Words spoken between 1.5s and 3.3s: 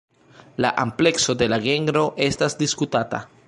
la genro estas diskutata.